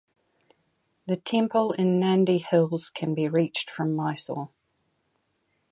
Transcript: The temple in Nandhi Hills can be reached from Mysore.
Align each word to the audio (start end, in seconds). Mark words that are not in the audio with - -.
The 1.05 1.15
temple 1.15 1.73
in 1.73 1.99
Nandhi 1.99 2.39
Hills 2.43 2.89
can 2.89 3.13
be 3.13 3.27
reached 3.29 3.69
from 3.69 3.95
Mysore. 3.95 4.49